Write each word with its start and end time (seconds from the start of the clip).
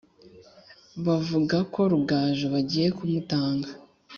bavuga 1.05 1.57
ko 1.73 1.81
rugaju 1.91 2.45
bagiye 2.53 2.87
kumutanga. 2.97 3.69